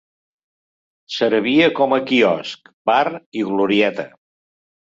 [1.15, 3.05] Servia com a quiosc, bar
[3.43, 4.11] i glorieta.